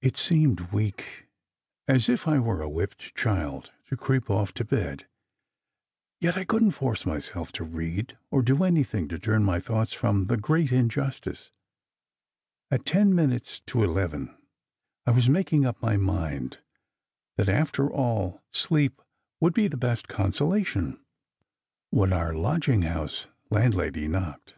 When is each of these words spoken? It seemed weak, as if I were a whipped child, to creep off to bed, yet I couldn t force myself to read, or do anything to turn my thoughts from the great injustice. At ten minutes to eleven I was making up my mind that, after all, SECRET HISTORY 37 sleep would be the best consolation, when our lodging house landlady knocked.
It 0.00 0.16
seemed 0.16 0.72
weak, 0.72 1.26
as 1.86 2.08
if 2.08 2.26
I 2.26 2.38
were 2.38 2.62
a 2.62 2.68
whipped 2.70 3.14
child, 3.14 3.70
to 3.88 3.98
creep 3.98 4.30
off 4.30 4.54
to 4.54 4.64
bed, 4.64 5.06
yet 6.22 6.38
I 6.38 6.46
couldn 6.46 6.68
t 6.70 6.76
force 6.76 7.04
myself 7.04 7.52
to 7.52 7.64
read, 7.64 8.16
or 8.30 8.40
do 8.40 8.64
anything 8.64 9.08
to 9.08 9.18
turn 9.18 9.44
my 9.44 9.60
thoughts 9.60 9.92
from 9.92 10.24
the 10.24 10.38
great 10.38 10.72
injustice. 10.72 11.50
At 12.70 12.86
ten 12.86 13.14
minutes 13.14 13.60
to 13.66 13.82
eleven 13.84 14.34
I 15.04 15.10
was 15.10 15.28
making 15.28 15.66
up 15.66 15.82
my 15.82 15.98
mind 15.98 16.60
that, 17.36 17.50
after 17.50 17.90
all, 17.92 18.40
SECRET 18.50 18.52
HISTORY 18.52 18.68
37 18.68 18.68
sleep 18.96 19.02
would 19.42 19.52
be 19.52 19.68
the 19.68 19.76
best 19.76 20.08
consolation, 20.08 20.98
when 21.90 22.14
our 22.14 22.32
lodging 22.32 22.80
house 22.88 23.26
landlady 23.50 24.08
knocked. 24.08 24.54